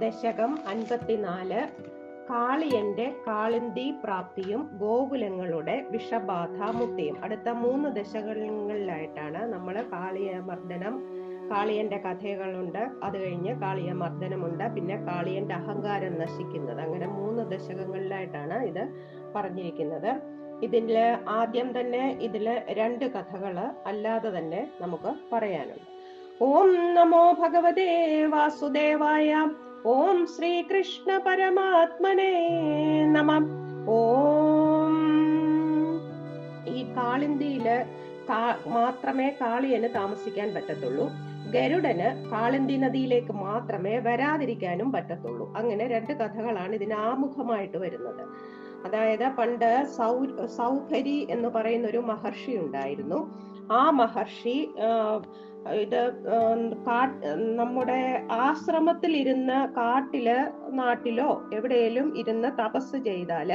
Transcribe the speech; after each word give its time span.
ദശകം 0.00 0.52
അൻപത്തിനാല് 0.68 1.60
കാളിയന്റെ 2.30 3.04
കാളിന്തി 3.26 3.84
പ്രാപ്തിയും 4.04 4.62
ഗോകുലങ്ങളുടെ 4.78 5.76
വിഷബാധ 5.90 6.58
മുക്തിയും 6.78 7.16
അടുത്ത 7.24 7.48
മൂന്ന് 7.48 7.88
ദശകങ്ങളിലായിട്ടാണ് 7.96 9.40
നമ്മൾ 9.52 9.74
കാളിയ 9.92 10.30
മർദ്ദനം 10.48 10.94
കാളിയന്റെ 11.50 11.96
കഥകളുണ്ട്. 11.96 12.82
അത് 13.02 13.16
കഴിഞ്ഞ് 13.18 13.52
കാളിയ 13.60 13.92
മർദ്ദനമുണ്ട് 13.92 14.64
പിന്നെ 14.74 14.96
കാളിയന്റെ 14.96 15.54
അഹങ്കാരം 15.54 16.14
നശിക്കുന്നത്. 16.18 16.80
അങ്ങനെ 16.80 17.06
മൂന്ന് 17.06 17.42
ദശകങ്ങളിലായിട്ടാണ് 17.50 18.56
ഇത് 18.70 18.82
പറഞ്ഞിരിക്കുന്നത്. 19.34 20.10
ഇതിൽ 20.62 20.98
ആദ്യം 21.28 21.80
തന്നെ 21.80 22.04
ഇതിൽ 22.20 22.46
രണ്ട് 22.68 23.04
കഥകൾ 23.04 23.56
അല്ലാതെ 23.86 24.38
തന്നെ 24.38 24.72
നമുക്ക് 24.80 25.12
പറയാനുണ്ട്. 25.32 25.86
ഓം 26.42 26.94
നമോ 26.94 27.22
ഭഗവതേ 27.32 27.90
വാസുദേവായ 28.24 29.48
ഓം 29.86 30.26
ശ്രീകൃഷ്ണ 30.26 31.22
പരമാത്മനെ 31.26 32.50
നമ. 33.12 33.32
ഓം. 33.90 34.96
ഈ 36.74 36.94
കാളിന്തിയിൽ 36.94 37.84
മാത്രമേ 38.66 39.30
കാളിയന് 39.40 39.94
താമസിക്കാൻ 39.94 40.54
പറ്റത്തുള്ളൂ. 40.54 41.08
ഗരുഡന് 41.50 42.30
കാളിന്തി 42.30 42.76
നദിയിലേക്ക് 42.76 43.32
മാത്രമേ 43.32 43.98
വരാതിരിക്കാനും 43.98 44.92
പറ്റത്തുള്ളൂ. 44.92 45.54
അങ്ങനെ 45.56 45.86
രണ്ട് 45.86 46.12
കഥകളാണ് 46.12 46.74
ഇതിന് 46.74 46.94
ആമുഖമായിട്ട് 46.94 47.78
വരുന്നത്. 47.78 48.28
അതായത് 48.86 49.28
പണ്ട് 49.28 49.86
സൗ 49.96 50.24
സൗഭരി 50.56 51.26
എന്ന് 51.30 51.48
പറയുന്ന 51.48 51.86
ഒരു 51.86 51.98
മഹർഷി 51.98 52.56
ഉണ്ടായിരുന്നു. 52.56 53.34
ആ 53.72 53.90
മഹർഷി 53.90 54.70
ഇത് 55.74 56.00
കാട്ട് 56.86 57.30
നമ്മുടെ 57.58 58.00
ആശ്രമത്തിൽ 58.30 59.12
ഇരുന്ന് 59.16 59.58
കാട്ടിൽ 59.76 60.26
നാട്ടിലോ 60.72 61.28
എവിടെയെങ്കിലും 61.52 62.08
ഇരുന്ന് 62.16 62.50
തപസ് 62.60 62.98
ചെയ്താൽ 62.98 63.50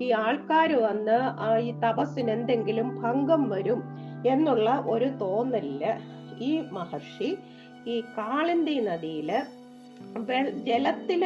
ഈ 0.00 0.08
ആൾക്കാർ 0.24 0.72
വന്ന് 0.80 1.18
ഈ 1.60 1.70
തപസ്സിന് 1.84 2.30
എന്തെങ്കിലും 2.30 2.88
ഭംഗം 3.02 3.42
വരും 3.48 3.80
എന്നുള്ള 4.26 4.70
ഒരു 4.86 5.08
തോന്നലിൽ 5.22 5.84
ഈ 6.40 6.52
മഹർഷി 6.72 7.30
ഈ 7.86 7.96
കാളിന്തി 8.18 8.76
നദിയിൽ 8.80 9.30
ജലത്തിൽ 10.64 11.22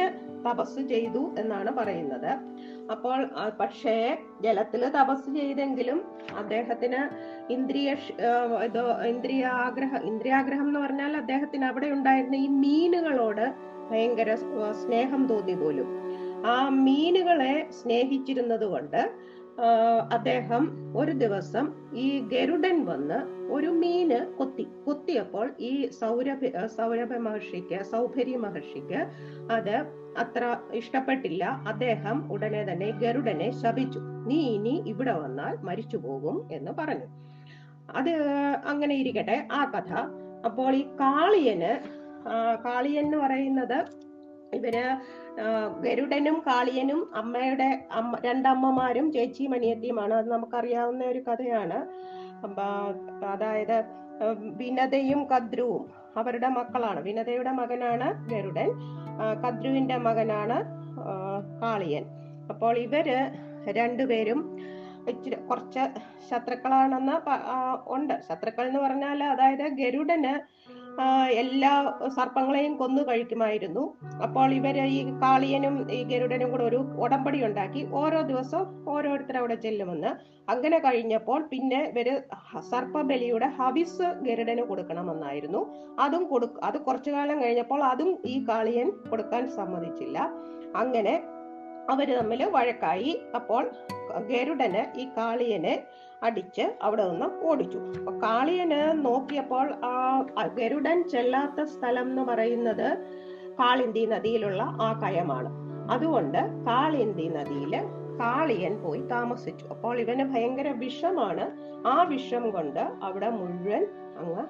തപസ് 0.47 0.81
ചെയ്തു 0.89 1.21
എന്നാണ് 1.37 1.71
പറയുന്നത്. 1.71 2.31
അപ്പോൾ 2.91 3.19
പക്ഷേ 3.59 3.93
ജലത്തിൽ 4.41 4.81
തപസ് 4.89 5.35
ചെയ്തെങ്കിലും 5.35 5.99
അദ്ദേഹത്തിന് 6.37 6.99
ഇന്ദ്രിയ 7.49 7.89
ഇതോ 8.11 8.29
ആ, 8.29 8.63
ഇത് 8.63 8.79
ഇന്ദ്രിയ 9.07 9.45
ആഗ്രഹം 9.63 10.01
ഇന്ദ്രിയാഗ്രഹം 10.03 10.67
എന്ന് 10.67 10.79
പറഞ്ഞാൽ 10.79 11.17
അദ്ദേഹത്തിന് 11.17 11.65
അവിടെ 11.65 11.87
ഉണ്ടായിരുന്ന 11.87 12.35
ഈ 12.35 12.47
മീനുകളോട് 12.57 13.45
ഭയങ്കര 13.89 14.29
സ്നേഹം 14.81 15.27
തോന്നി 15.27 15.55
പോലും. 15.55 15.89
ആ 16.45 16.55
മീനുകളെ 16.85 17.53
സ്നേഹിച്ചിരുന്നത് 17.71 18.65
കൊണ്ട് 18.65 19.01
അദ്ദേഹം 20.11 20.63
ഒരു 20.97 21.11
ദിവസം 21.11 21.65
ഈ 21.95 22.19
ഗരുഡൻ 22.19 22.85
വന്ന് 22.85 23.19
ഒരു 23.53 23.67
മീന് 23.67 24.19
കൊത്തി 24.37 24.67
കൊത്തിയപ്പോൾ 24.85 25.53
ഈ 25.59 25.87
സൗരഭ 25.89 26.65
സൗരഭ 26.65 27.13
മഹർഷിക്ക് 27.17 27.83
സൗഭരി 27.83 28.35
മഹർഷിക്ക് 28.35 28.99
അത് 29.51 29.75
അത്ര 30.17 30.57
ഇഷ്ടപ്പെട്ടില്ല. 30.73 31.43
അദ്ദേഹം 31.43 32.31
ഉടനെ 32.31 32.61
തന്നെ 32.71 32.91
ഗരുഡനെ 32.91 33.51
ശപിച്ചു. 33.51 33.99
നീ 33.99 34.35
ഇനി 34.35 34.83
ഇവിടെ 34.85 35.13
വന്നാൽ 35.13 35.55
മരിച്ചു 35.57 35.97
പോകും 35.97 36.47
എന്ന് 36.51 36.71
പറഞ്ഞു. 36.71 37.07
അത് 37.95 38.13
അങ്ങനെ 38.65 38.95
ഇരിക്കട്ടെ 38.95 39.47
ആ 39.51 39.65
കഥ. 39.65 39.93
അപ്പോൾ 40.45 40.75
ഈ 40.75 40.83
കാളിയന് 40.83 41.73
കാളിയൻ 42.65 43.05
എന്ന് 43.05 43.17
പറയുന്നത് 43.17 43.79
ഇവർ 44.53 44.75
ഗരുഡനും 45.81 46.43
കാളിയനും 46.47 47.15
അമ്മയുടെ 47.15 47.87
അമ്മ 47.91 48.17
രണ്ടമ്മമാരും 48.25 49.11
ചേച്ചിയും 49.11 49.53
അനിയത്തിയുമാണ്. 49.53 50.13
അത് 50.13 50.31
നമുക്കറിയാവുന്ന 50.31 51.03
ഒരു 51.03 51.19
കഥയാണ്. 51.19 51.79
അതായത് 53.25 53.77
വിനതയും 54.59 55.21
കദ്രുവും 55.25 55.85
അവരുടെ 56.17 56.47
മക്കളാണ്. 56.47 56.99
വിനതയുടെ 56.99 57.51
മകനാണ് 57.51 58.07
ഗരുഡൻ 58.29 58.69
കദ്രുവിന്റെ 59.45 59.97
മകനാണ് 59.97 60.57
കാളിയൻ. 61.61 62.05
അപ്പോൾ 62.49 62.77
ഇവർ 62.77 63.07
രണ്ടുപേരും 63.71 64.39
ഇച്ചിരി 65.09 65.35
കുറച്ച് 65.35 65.83
ശത്രുക്കളാണെന്ന് 66.29 67.17
ഉണ്ട്. 67.87 68.13
ശത്രുക്കൾ 68.27 68.67
എന്ന് 68.67 68.79
പറഞ്ഞാൽ 68.79 69.23
അതായത് 69.23 69.65
ഗരുഡന് 69.81 70.33
എല്ലാ 71.41 71.71
സർപ്പങ്ങളെയും 72.17 72.77
കൊന്നു 72.77 73.01
കഴിക്കുമായിരുന്നു. 73.01 73.83
അപ്പോൾ 74.25 74.53
ഇവർ 74.59 74.77
ഈ 74.97 74.99
കാളിയനും 75.23 75.91
ഈ 75.91 76.03
ഗരുഡനും 76.03 76.51
കൂടെ 76.51 76.63
ഒരു 76.63 76.79
ഉടമ്പടി 77.03 77.39
ഉണ്ടാക്കി 77.45 77.81
ഓരോ 78.01 78.21
ദിവസവും 78.21 78.67
ഓരോരുത്തർ 78.93 79.37
അവിടെ 79.37 79.55
ചെല്ലുമെന്ന് 79.55 80.11
അങ്ങനെ 80.49 80.79
കഴിഞ്ഞപ്പോൾ 80.79 81.39
പിന്നെ 81.51 81.81
ഇവർ 81.91 82.09
സർപ്പബലിയുടെ 82.71 83.47
ഹവിസ് 83.59 84.07
ഗരുഡന് 84.27 84.61
കൊടുക്കണമെന്നായിരുന്നു. 84.61 85.61
അതും 85.99 86.25
കൊടു 86.27 86.47
അത് 86.63 86.77
കുറച്ചു 86.77 87.11
കാലം 87.11 87.43
കഴിഞ്ഞപ്പോൾ 87.43 87.83
അതും 87.83 88.11
ഈ 88.25 88.45
കാളിയൻ 88.49 88.89
കൊടുക്കാൻ 89.09 89.49
സമ്മതിച്ചില്ല. 89.49 90.19
അങ്ങനെ 90.75 91.15
അവർ 91.89 92.07
തമ്മിൽ 92.17 92.43
വഴക്കായി. 92.57 93.11
അപ്പോൾ 93.35 93.63
ഗരുഡന് 94.31 94.99
ഈ 95.01 95.05
കാളിയനെ 95.17 95.73
അടിച്ച് 96.23 96.61
അവിടെ 96.81 97.09
നിന്ന് 97.09 97.25
ഓടിച്ചു. 97.43 97.77
അപ്പൊ 97.77 98.11
കാളിയന് 98.11 99.05
നോക്കിയപ്പോൾ 99.05 99.73
ആ 99.85 100.21
ഗരുഡൻ 100.57 101.09
ചെല്ലാത്ത 101.09 101.63
സ്ഥലം 101.63 102.03
എന്ന് 102.03 102.21
പറയുന്നത് 102.21 102.97
കാളിന്തി 103.59 104.05
നദിയിലുള്ള 104.05 104.63
ആ 104.63 104.99
കയമാണ്. 104.99 105.49
അതുകൊണ്ട് 105.91 106.37
കാളിന്തി 106.37 107.27
നദിയിൽ 107.27 107.75
കാളിയൻ 108.19 108.81
പോയി 108.81 109.01
താമസിച്ചു. 109.01 109.65
അപ്പോൾ 109.65 109.99
ഇവന് 109.99 110.23
ഭയങ്കര 110.23 110.69
വിഷമാണ്. 110.69 111.57
ആ 111.87 112.03
വിഷം 112.03 112.51
കൊണ്ട് 112.51 112.79
അവിടെ 112.79 113.29
മുഴുവൻ 113.29 113.87
അങ്ങ് 114.17 114.43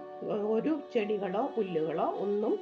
ഒരു 0.47 0.79
ചെടികളോ 0.93 1.49
പുല്ലുകളോ 1.55 2.15
ഒന്നും 2.19 2.59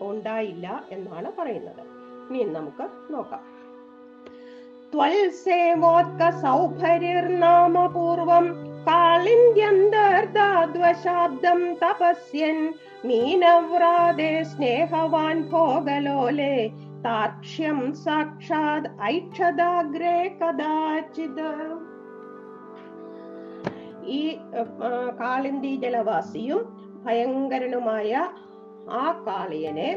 ഉണ്ടായില്ല 0.00 0.84
എന്നാണ് 0.90 1.32
പറയുന്നത്. 1.38 1.82
ഇനി 2.30 2.44
നമുക്ക് 2.44 3.12
നോക്കാം. 3.12 3.61
ത്വൽസേവോത്ക 4.94 6.30
സൗഭരിർനാമ 6.42 7.86
പൂർവം 7.86 8.46
കാളിന്യന്തർദാദ്വശാബ്ദം 8.86 11.74
തപസ്യൻ 11.74 12.74
മീനവ്രാതെ 13.04 14.42
സ്നേഹവാൻ 14.42 15.48
ഭോഗലോലെ 15.52 16.70
താക്ഷ്യം 17.04 17.94
സാക്ഷാത് 18.04 18.88
ഐക്ഷദാഗ്രേ 19.02 20.16
കഥാചിത്. 20.40 21.50
ഈ 24.18 24.20
കാളിന്തി 25.20 25.76
ജലവാസിയും 25.76 26.62
ഭയങ്കരനുമായ 27.04 28.30
ആ 28.90 29.24
കാളിയനെ 29.26 29.90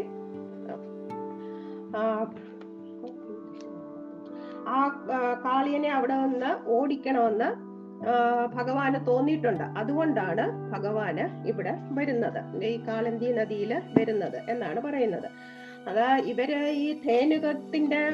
ആ, 4.68 4.76
കാളിയനെ 5.46 5.90
അവിടെ 5.90 6.14
നിന്ന് 6.14 6.70
ഓടിക്കണമെന്ന് 6.70 7.76
ഭഗവാന് 8.56 9.08
തോന്നിയിട്ടുണ്ട്. 9.08 9.64
അതുകൊണ്ടാണ് 9.64 10.72
ഭഗവാന് 10.72 11.48
ഇവിടെ 11.48 11.74
വരുന്നത്. 11.92 12.64
ഈ 12.64 12.86
കാളന്തി 12.88 13.26
നദിയിൽ 13.26 13.82
വരുന്നത് 13.98 14.42
എന്നാണ് 14.50 14.80
പറയുന്നത്. 14.80 15.28
അതാ 15.90 16.18
ഇവർ 16.18 16.52
ഈ 16.54 17.02
ധേനുകത്തിന്റെ 17.02 18.10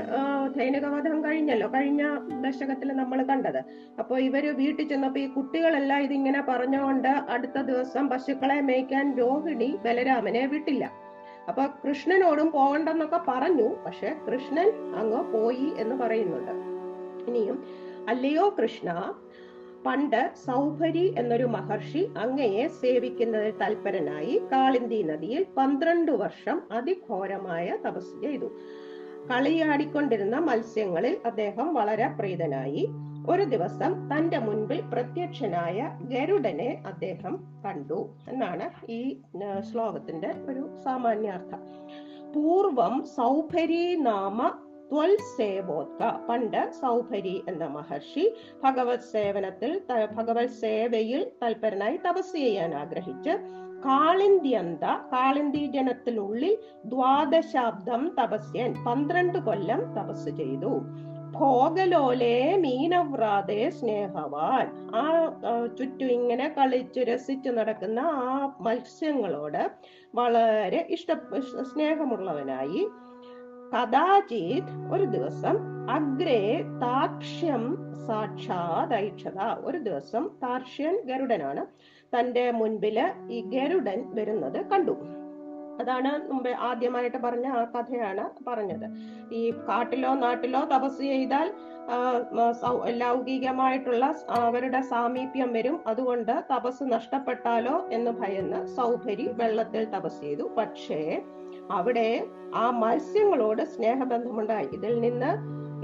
ധേനുകവധം 0.58 1.26
കഴിഞ്ഞല്ലോ. 1.26 1.68
കഴിഞ്ഞ 1.68 2.04
ദശകത്തിൽ 2.46 2.88
നമ്മൾ 2.92 3.24
കണ്ടത്. 3.24 3.62
അപ്പൊ 4.00 4.18
ഇവർ 4.18 4.46
വീട്ടിൽ 4.56 4.88
ചെന്നപ്പോ 4.88 5.20
ഈ 5.22 5.28
കുട്ടികളെല്ലാം 5.28 6.00
ഇതിങ്ങനെ 6.00 6.42
പറഞ്ഞുകൊണ്ട് 6.42 7.08
അടുത്ത 7.08 7.62
ദിവസം 7.62 8.10
പശുക്കളെ 8.10 8.62
മേയ്ക്കാൻ 8.62 9.18
രോഹിണി 9.18 9.80
ബലരാമനെ 9.86 10.46
വിട്ടില്ല. 10.46 10.92
അപ്പൊ 11.48 11.64
കൃഷ്ണനോടും 11.66 12.52
പോകണ്ടെന്നൊക്കെ 12.52 13.20
പറഞ്ഞു. 13.28 13.70
പക്ഷെ 13.86 14.16
കൃഷ്ണൻ 14.28 14.96
അങ്ങ് 14.96 15.34
പോയി 15.34 15.72
എന്ന് 15.78 15.96
പറയുന്നുണ്ട്. 15.96 16.52
ഇനിയും 17.28 17.66
അല്ലയോ 18.08 18.56
കൃഷ്ണ 18.62 19.14
പണ്ട് 19.86 20.32
സൗഭരി 20.48 21.16
എന്നൊരു 21.18 21.44
മഹർഷി 21.44 22.10
അങ്ങയെ 22.18 22.68
സേവിക്കുന്നതിൽ 22.68 23.54
തൽപരനായി 23.62 24.42
കാളിന്തി 24.52 25.04
നദിയിൽ 25.04 25.46
പന്ത്രണ്ട് 25.58 26.12
വർഷം 26.12 26.62
അതിഘോരമായ 26.72 27.78
തപസ് 27.88 28.22
ചെയ്തു. 28.24 28.46
കളിയാടിക്കൊണ്ടിരുന്ന 29.32 30.36
മത്സ്യങ്ങളിൽ 30.36 31.18
അദ്ദേഹം 31.26 31.74
വളരെ 31.74 32.08
പ്രീതനായി. 32.20 32.88
ഒരു 33.30 33.44
ദിവസം 33.44 34.10
തന്റെ 34.10 34.40
മുൻപിൽ 34.40 34.82
പ്രത്യക്ഷനായ 34.82 35.98
ഗരുഡനെ 36.02 36.82
അദ്ദേഹം 36.86 37.34
കണ്ടു 37.66 38.10
എന്നാണ് 38.28 38.70
ഈ 38.90 39.22
ശ്ലോകത്തിന്റെ 39.60 40.36
ഒരു 40.50 40.78
സാമാന്യാർത്ഥം. 40.84 41.62
പൂർവം 42.36 43.06
സൗഭരി 43.06 43.96
നാമ 43.96 44.52
ത്വൽ 44.92 45.18
പണ്ട് 46.30 46.72
സൗഭരി 46.72 47.44
എന്ന 47.48 47.64
മഹർഷി 47.66 48.36
ഭഗവത് 48.64 49.00
സേവനത്തിൽ 49.00 49.82
ഭഗവത് 50.14 50.48
സേവയിൽ 50.48 51.32
തൽപരനായി 51.44 51.98
തപസ് 51.98 52.36
ചെയ്യാൻ 52.36 52.76
ആഗ്രഹിച്ച് 52.76 53.36
കാളിന്ത്യന്ത 53.86 54.84
കാളിന്തി 55.14 55.66
ജനത്തിനുള്ളിൽ 55.66 56.58
ദ്വാദശാബ്ദം 56.86 58.12
തപസ്യൻ 58.20 58.74
പന്ത്രണ്ട് 58.86 59.38
കൊല്ലം 59.38 59.82
തപസ് 59.96 60.30
ചെയ്തു. 60.30 60.74
ഭോഗലോലെ 61.32 62.58
മീനവ്രാതെ 62.58 63.70
സ്നേഹവാൻ. 63.70 64.68
ആ 64.96 65.04
ചുറ്റും 65.80 66.12
ഇങ്ങനെ 66.12 66.56
കളിച്ച് 66.58 67.00
രസിച്ച് 67.00 67.50
നടക്കുന്ന 67.50 68.00
ആ 68.00 68.50
മത്സ്യങ്ങളോട് 68.62 69.72
വളരെ 70.16 70.88
ഇഷ്ട 70.90 71.14
സ്നേഹമുള്ളവനായി. 71.74 72.90
കഥാചിത് 73.74 74.94
ഒരു 74.94 75.04
ദിവസം 75.04 75.56
അഗ്രേ 75.92 76.62
താക്ഷ്യം 76.82 77.78
സാക്ഷാത് 78.08 78.96
ഒരു 79.64 79.78
ദിവസം 79.78 80.30
താർഷ്യൻ 80.44 81.02
ഗരുഡനാണ്. 81.06 81.66
തന്റെ 82.16 82.52
മുൻപിൽ 82.52 82.98
ഈ 83.32 83.42
ഗരുഡൻ 83.42 84.00
വരുന്നത് 84.16 84.66
കണ്ടു. 84.66 85.21
അതാണ് 85.82 86.12
മുമ്പേ 86.30 86.54
ആദ്യമായിട്ട് 86.70 87.20
പറഞ്ഞ 87.26 87.48
ആ 87.60 87.64
കഥയാണ് 87.76 88.26
പറഞ്ഞത്. 88.48 88.88
ഈ 89.40 89.42
കാട്ടിലോ 89.68 90.14
നാട്ടിലോ 90.26 90.62
തപസ് 90.74 91.02
ചെയ്താൽ 91.14 91.50
ലൗകികമായിട്ടുള്ള 93.04 94.06
അവരുടെ 94.40 94.82
സാമീപ്യം 94.92 95.50
വരും. 95.58 95.78
അതുകൊണ്ട് 95.92 96.34
തപസ് 96.52 96.84
നഷ്ടപ്പെട്ടാലോ 96.94 97.76
എന്ന് 97.98 98.12
ഭയന്ന് 98.22 98.60
സൗഭരി 98.78 99.26
വെള്ളത്തിൽ 99.40 99.86
തപസ് 99.96 100.22
ചെയ്തു. 100.26 100.46
പക്ഷേ 100.60 101.02
അവിടെ 101.78 102.10
ആ 102.62 102.66
മത്സ്യങ്ങളോട് 102.84 103.64
സ്നേഹബന്ധമുണ്ടായി. 103.74 104.70
ഇതിൽ 104.78 104.94
നിന്ന് 105.06 105.32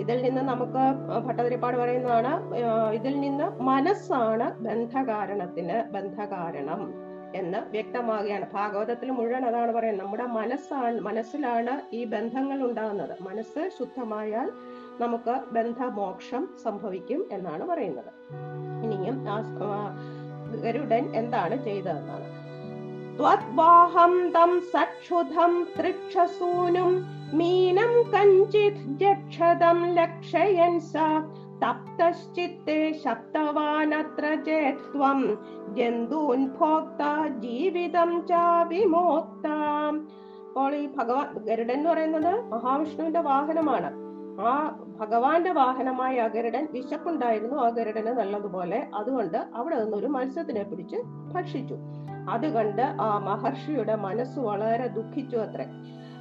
ഇതിൽ 0.01 0.17
നിന്ന് 0.25 0.41
നമുക്ക് 0.50 0.81
ഭട്ടതിരിപ്പാട് 1.25 1.75
പറയുന്നതാണ് 1.81 2.31
ഇതിൽ 2.97 3.13
നിന്ന് 3.23 3.45
മനസ്സാണ് 3.69 4.47
ബന്ധകാരണത്തിന് 4.65 5.77
ബന്ധകാരണം. 5.95 6.81
എന്ന് 7.38 7.57
വ്യക്തമാകുകയാണ്. 7.72 8.45
ഭാഗവതത്തിൽ 8.54 9.10
മുഴുവൻ 9.12 9.45
അതാണ് 9.45 9.72
പറയുന്നത്. 9.72 10.06
നമ്മുടെ 10.06 10.25
മനസ്സാണ് 10.25 11.00
മനസ്സിലാണ് 11.00 11.95
ഈ 11.95 12.04
ബന്ധങ്ങൾ 12.04 12.62
ഉണ്ടാകുന്നത്. 12.62 13.16
മനസ്സ് 13.22 13.69
ശുദ്ധമായാൽ 13.80 14.51
നമുക്ക് 15.01 15.36
ബന്ധമോക്ഷം 15.51 16.50
സംഭവിക്കും 16.63 17.25
എന്നാണ് 17.31 17.68
പറയുന്നത്. 17.68 18.12
ഇനിയും 18.86 19.18
ഗരുഡൻ 20.63 21.06
എന്താണ് 21.16 21.63
ചെയ്തതെന്നാണ്. 21.63 22.28
ത്വദ്വാഹം 23.18 24.13
തം 24.31 24.62
സക്ഷുധം 24.74 25.54
മീനം 27.34 27.94
കഞ്ചിത് 28.12 28.81
ജക്ഷതം 29.00 29.78
ലക്ഷയൻ 29.94 30.80
സ 30.80 30.94
തപ്തശ്ചിത്തെ 31.63 32.92
ശബ്ദവാനത്ര 33.06 34.25
ചേത്വം 34.45 35.19
ജന്തൂൻ 35.74 36.48
ഭോക്ത 36.48 37.04
ജീവിതം 37.39 38.27
ചാവിമോക്ത 38.27 39.48
വിമോക്താം 39.48 40.07
അപ്പോൾ 40.48 40.75
ഈ 40.75 40.88
ഭഗവാൻ 40.95 41.45
ഗരുഡൻ 41.45 41.71
എന്ന് 41.71 41.89
പറയുന്നത് 41.89 42.42
മഹാവിഷ്ണുവിന്റെ 42.42 43.19
വാഹനമാണ്. 43.19 43.89
ആ 44.42 44.80
ഭഗവാന്റെ 45.00 45.51
വാഹനമായ 45.51 46.19
ആ 46.19 46.27
ഗരുഡൻ 46.27 46.68
വിശപ്പുണ്ടായിരുന്നു 46.71 47.56
ആ 47.56 47.69
ഗരുഡന് 47.69 48.07
നല്ലതുപോലെ. 48.07 48.88
അതുകൊണ്ട് 48.95 49.38
അവിടെ 49.56 49.75
നിന്നൊരു 49.83 50.07
മത്സ്യത്തിനെ 50.07 50.63
പിടിച്ച് 50.63 50.98
ഭക്ഷിച്ചു. 51.33 51.77
അത് 52.30 52.53
കണ്ട് 52.53 52.81
ആ 52.81 53.18
മഹർഷിയുടെ 53.18 53.95
മനസ്സ് 53.95 54.39
വളരെ 54.39 54.88
ദുഃഖിച്ചു 54.88 55.38
അത്രേ. 55.38 55.65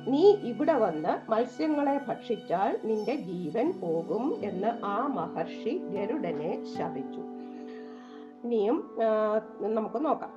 നീ 0.06 0.35
ഇവിടെ 0.43 0.73
വന്ന് 0.75 1.31
മത്സ്യങ്ങളെ 1.31 2.00
ഭക്ഷിച്ചാൽ 2.08 2.81
നിന്റെ 2.85 3.14
ജീവൻ 3.17 3.81
പോകും 3.81 4.35
എന്ന് 4.43 4.85
ആ 4.85 5.06
മഹർഷി 5.06 5.82
ഗരുഡനെ 5.88 6.64
ശപിച്ചു. 6.67 7.23
ഇനിയും 8.44 8.76
നമുക്ക് 9.69 10.05
നോക്കാം. 10.05 10.32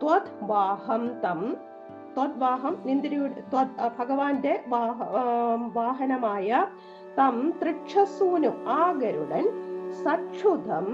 ത്വത് 0.00 0.30
വാഹം 0.42 1.20
തം 1.20 1.40
ത്വത് 2.14 2.38
വാഹം 2.38 2.78
നിന്ദിരിയുടെ 2.86 3.42
ഭഗവാന്റെ 3.98 4.64
വാഹ- 4.68 5.08
വാഹനമായ 5.72 6.48
തം 7.18 7.52
തൃക്ഷസൂനു 7.62 8.48
ആ 8.68 8.92
ഗരുഡൻ 8.92 9.46
സക്ഷുധം 10.04 10.86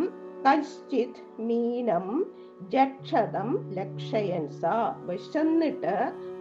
കശ്ചിത് 0.46 1.42
മീനം 1.42 2.06
ജക്ഷതം 2.60 3.48
ലക്ഷയൻ 3.72 4.44
വിശന്നിട്ട് 5.08 5.94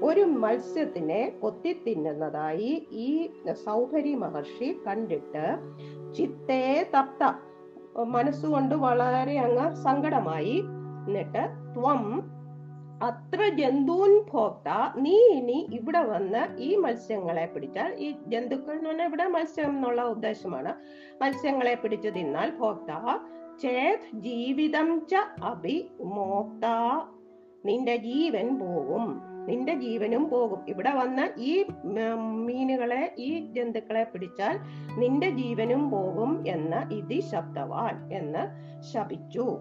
ഒരു 0.03 0.23
മത്സ്യത്തിനെ 0.44 1.21
കൊത്തി 1.41 1.71
തിന്നുന്നതായി 1.88 2.88
ഈ 2.91 3.09
സൗഹരി 3.65 4.13
മഹർഷി 4.15 4.69
കണ്ടിട്ട് 4.88 5.45
ചിത്തേ 6.17 6.63
തപ്ത. 6.95 7.23
മനസ്സുകൊണ്ട് 8.15 8.75
വളരെ 8.75 9.35
അങ്ങ് 9.39 9.67
സങ്കടമായി 9.83 10.57
എന്നിട്ട് 11.07 11.44
ത്വം 11.75 12.01
അത്ര 13.01 13.41
ജന്തൂൻ 13.59 14.12
ഭോക്ത 14.31 14.69
നീ 14.95 15.15
ഇനി 15.38 15.67
ഇവിടെ 15.71 16.01
വന്ന് 16.03 16.41
ഈ 16.57 16.75
മത്സ്യങ്ങളെ 16.75 17.45
പിടിച്ചാൽ 17.45 17.89
ഈ 18.06 18.07
ജന്തുക്കൾ 18.27 18.75
എന്ന് 18.75 18.89
പറഞ്ഞാൽ 18.89 19.07
ഇവിടെ 19.07 19.25
മത്സ്യം 19.27 19.69
എന്നുള്ള 19.69 20.01
ഉദ്ദേശമാണ്. 20.01 20.73
മത്സ്യങ്ങളെ 21.21 21.75
പിടിച്ചു 21.75 22.09
തിന്നാൽ 22.09 22.51
ഭോക്ത 22.62 22.91
ചേത് 23.62 24.00
ജീവിതം 24.13 25.07
ച 25.12 25.16
അഭി 25.44 25.92
മോക്ത. 26.04 26.66
നിന്റെ 27.66 27.96
ജീവൻ 27.96 28.60
പോകും 28.60 29.22
നിന്റെ 29.48 29.74
ജീവനും 29.74 30.30
പോകും. 30.30 30.60
ഇവിടെ 30.68 30.92
വന്ന 30.92 31.30
ഈ 31.38 31.66
മീനുകളെ 32.46 33.13
ഈ 33.18 33.54
ജന്തുക്കളെ 33.54 34.04
പിടിച്ചാൽ 34.04 34.60
നിന്റെ 35.00 35.30
ജീവനും 35.30 35.92
പോകും 35.92 36.44
എന്ന 36.48 36.90
ഇതി 36.92 37.19
ശബ്ദവാൻ 37.19 38.13
എന്ന് 38.13 38.48
ശപിച്ചു. 38.94 39.58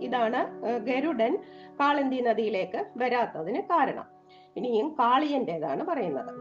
ഇതാണ് 0.00 0.46
ഗരുഡൻ 0.86 1.38
കാളന്തി 1.80 2.16
നദിയിലേക്ക് 2.16 2.84
വരാത്തതിന് 2.96 3.62
കാരണം. 3.62 4.04
ഇനിയും 4.56 4.96
കാളിയന്റേതാണ് 5.00 5.84
പറയുന്നത്. 5.84 6.34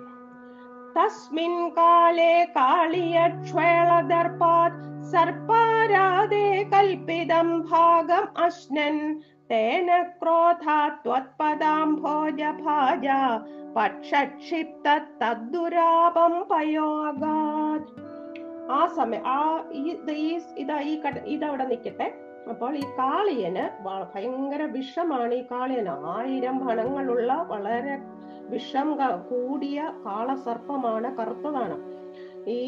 തസ്മിൻ 0.97 1.69
കാലേ 1.69 2.45
കാളിയക്ഷേളദർപ്പാത് 2.45 4.96
സർപ്പാരാധേ 5.11 6.69
കൽപ്പിതം 6.73 7.47
ഭാഗം 7.71 8.43
അശ്നൻ. 8.43 8.97
തേന 9.51 9.89
ക്രോധാത്വത്പദാംഭോജഭാജ 10.21 13.07
പക്ഷക്ഷിപ്ത 13.75 14.87
തദ്ദുരാപം 15.21 16.33
പയോഗാത്. 16.51 17.87
ആ 18.71 18.87
സമയം 18.95 19.27
ആ 19.27 19.63
ഈ 19.71 19.97
ഇത് 20.57 20.73
ഈ 20.91 21.01
കട 21.01 21.17
ഇതവിടെ 21.17 21.65
നിൽക്കട്ടെ. 21.65 22.13
അപ്പോൾ 22.49 22.77
ഈ 22.77 22.83
കാളിയന് 22.99 23.83
ഭയങ്കര 23.83 24.63
വിഷമാണ് 24.63 25.33
ഈ 25.33 25.43
കാളിയന്. 25.51 25.89
ആയിരം 25.89 26.65
ഭണങ്ങളുള്ള 26.65 27.45
വളരെ 27.47 27.97
വിഷം 28.49 28.97
കൂടിയ 29.29 29.91
കാളസർപ്പമാണ് 30.05 31.17
കറുത്തതാണ്. 31.17 31.96
ഈ 32.47 32.59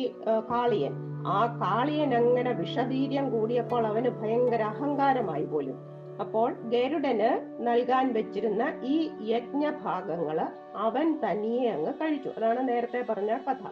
കാളിയൻ. 0.52 0.94
ആ 1.28 1.40
കാളിയൻ 1.62 2.12
അങ്ങനെ 2.16 2.52
വിഷവീര്യം 2.52 3.26
കൂടിയപ്പോൾ 3.30 3.84
അവന് 3.88 4.10
ഭയങ്കര 4.20 4.62
അഹങ്കാരമായി 4.74 5.46
പോലും. 5.46 5.78
അപ്പോൾ 6.24 6.50
ഗരുഡന് 6.74 7.30
നൽകാൻ 7.68 8.06
വെച്ചിരുന്ന 8.14 8.64
ഈ 8.84 8.96
യജ്ഞഭാഗങ്ങൾ 9.32 10.40
അവൻ 10.88 11.08
തനിയെ 11.24 11.68
അങ്ങ് 11.76 11.94
കഴിച്ചു. 12.02 12.30
അതാണ് 12.38 12.62
നേരത്തെ 12.70 13.02
പറഞ്ഞ 13.10 13.34
കഥ. 13.48 13.64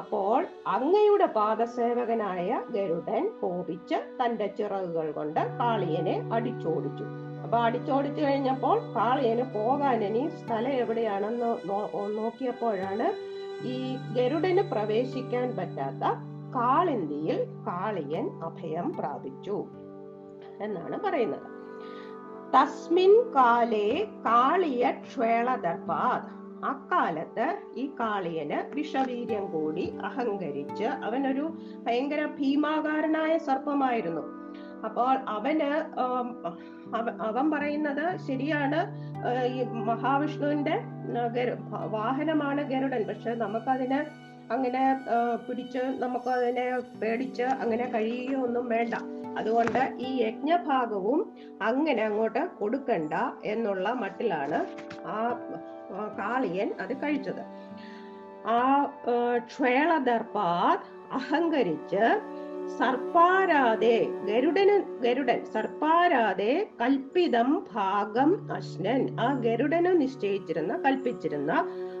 അപ്പോൾ 0.00 0.46
അങ്ങയുടെ 0.66 1.26
പാദസേവകനായ 1.26 2.60
ഗരുഡൻ 2.76 3.24
കോപിച്ച് 3.40 3.98
തന്റെ 4.20 4.46
ചിറകുകൾ 4.58 5.12
കൊണ്ട് 5.12 5.40
കാളിയനെ 5.60 6.16
അടിച്ചോടിച്ചു. 6.32 7.04
അപ്പൊ 7.44 7.56
അടിച്ചോടിച്ചു 7.58 8.22
കഴിഞ്ഞപ്പോൾ 8.22 8.76
കാളിയന് 8.96 9.44
പോകാൻ 9.54 10.04
ഇനി 10.04 10.22
സ്ഥലം 10.40 10.74
എവിടെയാണെന്ന് 10.82 11.50
നോക്കിയപ്പോഴാണ് 12.18 13.08
ഈ 13.62 13.96
ഗരുഡന് 14.16 14.62
പ്രവേശിക്കാൻ 14.70 15.56
പറ്റാത്ത 15.56 16.04
കാളിന്തിയിൽ 16.56 17.38
കാളിയൻ 17.68 18.26
അഭയം 18.42 18.92
പ്രാപിച്ചു 18.92 19.64
എന്നാണ് 20.60 20.96
പറയുന്നത്. 21.04 21.48
തസ്മിൻ 22.54 23.12
കാലേ 23.36 23.88
കാളിയ 24.26 24.90
ക്ഷേളദർപ്പാത് 24.90 26.30
അക്കാലത്ത് 26.64 27.46
ഈ 27.76 27.90
കാളിയന് 28.00 28.74
വിഷവീര്യം 28.74 29.52
കൂടി 29.52 29.96
അഹങ്കരിച്ച് 30.04 30.84
അവനൊരു 30.84 31.44
ഭയങ്കര 31.86 32.26
ഭീമാകാരനായ 32.38 33.38
സർപ്പമായിരുന്നു. 33.38 34.24
അപ്പോൾ 34.84 35.12
അവന് 35.28 35.72
അവൻ 37.20 37.50
പറയുന്നത് 37.50 38.18
ശരിയാണ്. 38.18 38.80
ഈ 39.54 39.62
മഹാവിഷ്ണുവിന്റെ 39.62 40.76
വാഹനമാണ് 41.96 42.62
ഗരുഡൻ. 42.70 43.02
പക്ഷെ 43.08 43.30
നമുക്കതിനെ 43.34 44.00
അങ്ങനെ 44.50 44.82
പിടിച്ച് 45.48 45.82
നമുക്ക് 46.02 46.28
അതിനെ 46.28 46.64
പേടിച്ച് 47.02 47.42
അങ്ങനെ 47.42 47.84
കഴിയുകയൊന്നും 47.94 48.68
വേണ്ട. 48.68 48.94
അതുകൊണ്ട് 49.38 49.80
ഈ 49.98 50.10
യജ്ഞഭാഗവും 50.22 51.20
അങ്ങനെ 51.62 52.02
അങ്ങോട്ട് 52.02 52.42
കൊടുക്കണ്ട 52.58 53.14
എന്നുള്ള 53.44 53.88
മട്ടിലാണ് 54.02 54.58
ആ 55.06 55.16
കാളിയൻ 56.20 56.68
അത് 56.80 56.92
കഴിച്ചത്. 57.02 57.42
ആ 58.46 58.58
ക്ഷേളദർപ്പാത് 59.48 60.86
അഹങ്കരിച്ച് 61.12 62.04
സർപ്പാരാതെ 62.68 64.08
ഗരുഡന് 64.26 65.02
ഗരുഡൻ 65.02 65.44
സർപ്പാരാതെ 65.44 66.68
കൽപ്പിതം 66.80 67.66
ഭാഗം 67.74 68.52
അശ്നൻ. 68.52 69.20
ആ 69.20 69.32
ഗരുഡന് 69.32 70.00
നിശ്ചയിച്ചിരുന്ന 70.00 70.76
കൽപ്പിച്ചിരുന്ന 70.76 71.52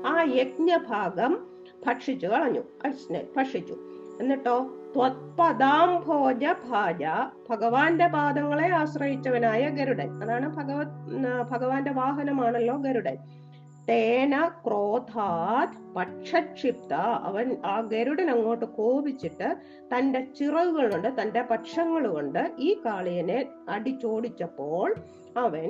ആ 0.06 0.24
യജ്ഞഭാഗം 0.34 1.46
ഭക്ഷിച്ചു 1.86 2.26
കളഞ്ഞു. 2.26 2.60
അശ്നൻ 2.84 3.24
ഭക്ഷിച്ചു. 3.36 3.76
എന്നിട്ടോ 4.20 4.70
ത്വത്പദാംഭോജ 4.96 6.44
ഭാജ 6.70 7.04
ഭഗവാന്റെ 7.50 8.06
പാദങ്ങളെ 8.06 8.68
ആശ്രയിച്ചവനായ 8.70 9.68
ഗരുഡൻ. 9.68 10.22
അതാണ് 10.22 10.56
ഭഗവത് 10.56 11.50
ഭഗവാന്റെ 11.50 11.90
വാഹനമാണല്ലോ 11.90 12.76
ഗരുഡൻ. 12.76 13.16
തേന 13.88 14.34
ക്രോധാത് 14.66 15.74
പക്ഷക്ഷിപ്ത. 15.96 16.92
അവൻ 17.24 17.56
ആ 17.64 17.80
ഗരുഡൻ 17.80 18.30
അങ്ങോട്ട് 18.30 18.64
കോപിച്ചിട്ട് 18.64 19.48
തന്റെ 19.94 20.20
ചിറകുകൾ 20.38 20.90
കൊണ്ട് 20.92 21.20
തന്റെ 21.20 21.42
പക്ഷങ്ങൾ 21.42 22.06
കൊണ്ട് 22.12 22.54
ഈ 22.58 22.70
കാളിയനെ 22.86 23.38
അടിച്ചോടിച്ചപ്പോൾ 23.68 24.88
അവൻ 25.36 25.68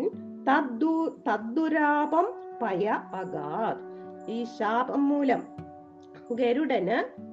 തദ്ദു 0.49 0.95
തദ്ദുരാപം 1.29 2.29
പയ 2.63 2.85
അഗാത് 3.15 3.83
ഈ 4.29 4.45
ശാപം 4.59 5.09
മൂലം 5.09 5.43
ഗരുഡന് 6.33 7.25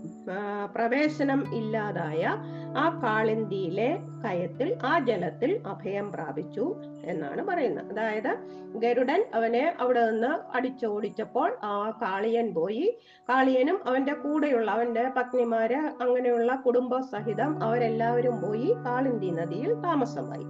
പ്രവേശനം 0.76 1.56
ഇല്ലാതായ 1.56 2.38
ആ 2.78 3.02
കാളിന്തിയിലെ 3.04 3.98
കയത്തിൽ 4.26 4.78
ആ 4.84 5.00
ജലത്തിൽ 5.00 5.62
അഭയം 5.68 6.12
പ്രാപിച്ചു 6.12 6.76
എന്നാണ് 7.06 7.48
പറയുന്നത്. 7.48 8.00
അതായത് 8.00 8.38
ഗരുഡൻ 8.80 9.26
അവനെ 9.34 9.76
അവിടെ 9.80 10.12
നിന്ന് 10.12 10.58
അടിച്ചോടിച്ചപ്പോൾ 10.58 11.58
ആ 11.64 12.00
കാളിയൻ 12.02 12.54
പോയി. 12.54 12.98
കാളിയനും 13.30 13.80
അവന്റെ 13.86 14.14
കൂടെയുള്ള 14.14 14.72
അവന്റെ 14.72 15.10
പത്നിമാര് 15.18 15.76
അങ്ങനെയുള്ള 15.76 16.56
കുടുംബ 16.56 17.00
സഹിതം 17.00 17.64
അവരെല്ലാവരും 17.64 18.42
പോയി 18.42 18.76
കാളിന്തി 18.86 19.26
നദിയിൽ 19.26 19.74
താമസമായി. 19.74 20.44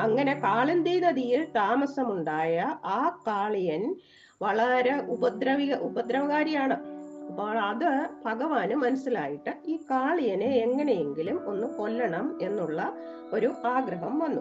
അങ്ങനെ 0.00 0.34
കാളിന്തി 0.34 1.00
നദിയിൽ 1.00 1.44
താമസമുണ്ടായ 1.44 2.74
ആ 2.84 3.22
കാളിയൻ 3.26 3.96
വളരെ 4.42 5.02
ഉപദ്രവിക 5.06 5.74
ഉപദ്രവകാരിയാണ്. 5.74 6.95
അപ്പോൾ 7.28 7.58
അത് 7.58 8.08
ഭഗവാന് 8.24 8.74
മനസ്സിലായിട്ട് 8.74 9.54
ഈ 9.66 9.76
കാളിയനെ 9.76 10.56
എങ്ങനെയെങ്കിലും 10.56 11.40
ഒന്ന് 11.46 11.66
കൊല്ലണം 11.66 12.38
എന്നുള്ള 12.42 12.92
ഒരു 13.32 13.52
ആഗ്രഹം 13.64 14.18
വന്നു. 14.18 14.40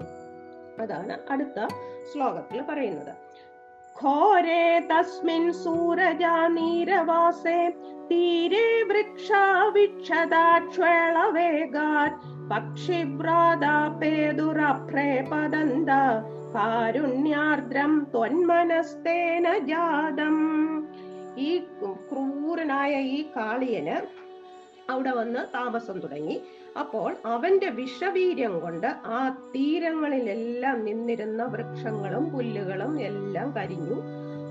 അതാണ് 0.81 1.17
അടുത്ത 1.29 1.67
ശ്ലോകത്തിൽ 2.13 2.61
പറയുന്നത്. 2.61 3.15
ഘോരേ 4.03 4.87
തസ്മിൻ 4.91 5.53
സൂരജ 5.53 6.47
നീരവാസേ 6.47 7.73
തീരെ 8.11 8.83
വൃക്ഷാ 8.83 9.71
വിക്ഷതാക്ഷേളവേഗാത് 9.73 12.49
പക്ഷിഭ്രാതാപേതുരഭ്രേ 12.49 15.27
പതന്ത 15.31 15.89
കാരുണ്യാർദ്രം 16.55 18.07
ത്വന്മനസ്തേന 18.13 19.57
ജാതം. 19.57 20.37
ക്രൂരനായ 22.85 23.13
ഈ 23.17 23.21
കാളിയന് 23.35 23.95
അവിടെ 24.91 25.11
വന്ന് 25.11 25.39
താമസം 25.53 25.99
തുടങ്ങി. 25.99 26.35
അപ്പോൾ 26.79 27.15
അവന്റെ 27.25 27.69
വിഷവീര്യം 27.69 28.59
കൊണ്ട് 28.59 28.87
ആ 28.87 29.19
തീരങ്ങളിലെല്ലാം 29.55 30.85
നിന്നിരുന്ന 30.85 31.43
വൃക്ഷങ്ങളും 31.43 32.25
പുല്ലുകളും 32.33 32.93
എല്ലാം 33.01 33.47
കരിഞ്ഞു. 33.51 33.97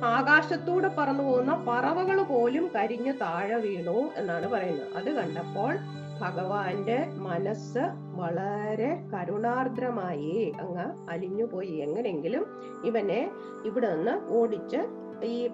ആകാശത്തൂടെ 0.05 0.91
പറന്നു 0.99 1.25
പോകുന്ന 1.25 1.65
പറവകൾ 1.69 2.23
പോലും 2.23 2.67
കരിഞ്ഞു 2.77 3.13
താഴെ 3.13 3.59
വീണു 3.67 3.99
എന്നാണ് 4.17 4.49
പറയുന്നത്. 4.49 4.91
അത് 4.97 5.11
കണ്ടപ്പോൾ 5.13 5.75
ഭഗവാന്റെ 6.21 6.99
മനസ്സ് 7.29 7.85
വളരെ 8.21 8.91
കരുണാർദ്രമായി. 9.13 10.53
അങ്ങ് 10.61 10.89
അലിഞ്ഞുപോയി. 11.11 11.77
എങ്ങനെങ്കിലും 11.87 12.45
ഇവനെ 12.85 13.23
ഇവിടെ 13.65 13.89
നിന്ന് 13.95 14.17
ഓടിച്ച് 14.39 15.04
ഈ 15.25 15.49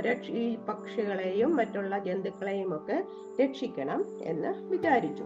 രക്ഷ- 0.00 0.30
ഈ 0.30 0.56
പക്ഷികളെയും 0.56 1.56
മറ്റുള്ള 1.56 1.98
ജന്തുക്കളെയും 1.98 2.76
ഒക്കെ 2.76 3.04
രക്ഷിക്കണം 3.42 4.04
എന്ന് 4.22 4.68
വിചാരിച്ചു. 4.68 5.24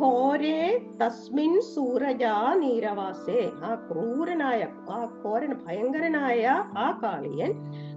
ഘോരേ 0.00 0.80
തസ്മിൻ 1.02 1.60
സൂരജാ 1.60 2.54
നീരവാസേ. 2.54 3.50
ആ 3.54 3.74
ക്രൂരനായ 3.74 4.66
ആ 4.90 5.22
ഘോരൻ 5.24 5.54
ഭയങ്കരനായ 5.66 6.46
ആ 6.78 7.00
കാളിയൻ 7.02 7.52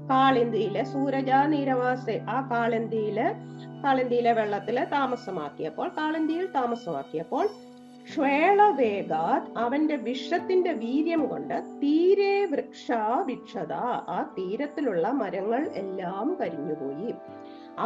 കാളിന്തിയിലെ 0.09 0.83
സൂരജാ 0.83 1.45
നീരവാസേ. 1.45 2.25
ആ 2.29 2.49
കാളിന്തിയിലെ 2.51 3.35
കാളിന്തിയിലെ 3.83 4.33
വെള്ളത്തിൽ 4.33 4.83
താമസമാക്കിയപ്പോൾ 4.83 5.87
കാളിന്തിയിൽ 5.87 6.45
താമസമാക്കിയപ്പോൾ 6.45 7.49
ക്ഷേളവേഗാത് 8.09 9.49
അവന്റെ 9.63 9.95
വിഷത്തിന്റെ 10.05 10.71
വീര്യം 10.83 11.21
കൊണ്ട് 11.31 11.53
തീരെ 11.81 12.35
വൃക്ഷ 12.51 12.87
വിക്ഷത 13.27 13.73
ആ 14.15 14.17
തീരത്തിലുള്ള 14.37 15.05
മരങ്ങൾ 15.19 15.61
എല്ലാം 15.81 16.27
കരിഞ്ഞുപോയി. 16.41 17.11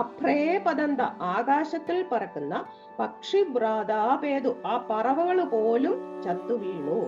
അപ്രേപദന്ത 0.02 1.02
ആകാശത്തിൽ 1.36 2.00
പറക്കുന്ന 2.12 2.54
പക്ഷി 3.00 3.42
ഭ്രാതാപേതു 3.56 4.54
ആ 4.72 4.76
പറവകൾ 4.90 5.40
പോലും 5.54 5.98
ചത്തു 6.26 6.58
വീണു 6.64 7.00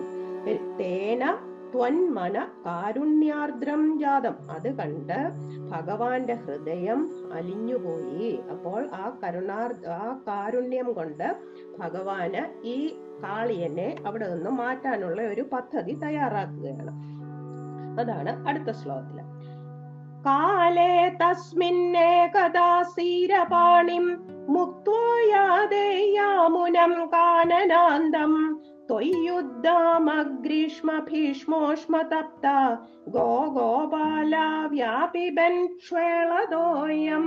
തേന 0.79 1.23
ത്വന്മന 1.71 2.37
കാരുണ്യാർദ്രം 2.65 3.81
ജാതം 4.01 4.35
അത് 4.55 4.67
കണ്ട് 4.77 5.17
ഭഗവാന്റെ 5.71 6.35
ഹൃദയം 6.43 6.99
അലിഞ്ഞുപോയി. 7.37 8.29
അപ്പോൾ 8.53 8.81
ആ 9.01 9.05
കരുണാർ 9.23 9.71
ആ 9.97 10.03
കാരുണ്യം 10.27 10.89
കൊണ്ട് 10.93 11.27
ഭഗവാന് 11.79 12.43
ഈ 12.75 12.77
കാളിയനെ 13.23 13.95
അവിടെ 14.05 14.33
നിന്ന് 14.33 14.49
മാറ്റാനുള്ള 14.49 15.21
ഒരു 15.21 15.41
പദ്ധതി 15.41 15.93
തയ്യാറാക്കുകയാണ്. 15.93 16.91
അതാണ് 17.99 18.47
അടുത്ത 18.47 18.71
ശ്ലോകത്തിൽ. 18.71 19.21
കാലേ 20.25 21.09
തസ്മിന്നേകദാ 21.09 22.35
കഥാസീരപാണിം 22.35 24.25
മുക്തോയാദേയാമുനം 24.49 27.07
കാനനാന്തം 27.07 28.61
ത്വയ്യുദ്ധാമഗ്രീഷ്മ 28.89 30.99
ഭീഷ്മോഷ്മ 30.99 32.01
തപ്ത 32.01 32.47
ഗോ 33.09 33.47
ഗോപാല 33.47 34.35
വ്യാപിബൻ 34.67 35.67
ക്ഷേളതോയം 35.67 37.25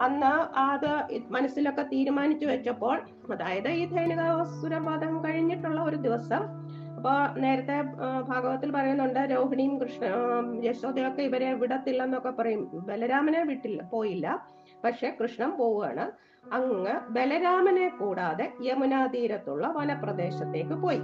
അന്ന് 0.00 0.58
അത് 0.58 1.06
മനസ്സിലൊക്കെ 1.30 1.82
തീരുമാനിച്ചു 1.82 2.46
വെച്ചപ്പോൾ 2.46 3.02
അതായത് 3.32 3.68
ഈ 3.68 3.86
ധൈനികാസുരവധം 3.86 5.24
കഴിഞ്ഞിട്ടുള്ള 5.24 5.80
ഒരു 5.80 5.96
ദിവസം 5.96 6.62
അപ്പൊ 6.96 7.40
നേരത്തെ 7.40 7.82
ഭാഗവത്തിൽ 8.20 8.72
പറയുന്നുണ്ട് 8.72 9.18
രോഹിണിയും 9.30 9.80
കൃഷ്ണ 9.80 10.04
യശോദയൊക്കെ 10.64 11.22
ഇവരെ 11.22 11.54
വിടത്തില്ലെന്നൊക്കെ 11.54 12.30
പറയും. 12.30 12.70
ബലരാമനെ 12.72 13.42
വിട്ടില്ല 13.42 13.82
പോയില്ല. 13.82 14.46
പക്ഷെ 14.84 15.16
കൃഷ്ണൻ 15.20 15.50
പോവുകയാണ്. 15.50 16.10
അങ്ങ് 16.52 17.12
ബലരാമനെ 17.12 17.88
കൂടാതെ 17.88 18.52
യമുനാ 18.62 19.06
തീരത്തുള്ള 19.06 19.66
വനപ്രദേശത്തേക്ക് 19.66 20.74
പോയി. 20.74 21.02